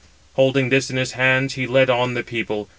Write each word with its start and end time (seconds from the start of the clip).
Holding 0.33 0.69
this 0.69 0.89
in 0.89 0.97
his 0.97 1.11
hands, 1.11 1.53
he 1.53 1.67
led 1.67 1.87
on 1.91 2.15
the 2.15 2.23
people. 2.23 2.67